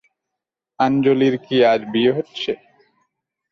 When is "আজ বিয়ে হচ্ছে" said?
1.71-2.51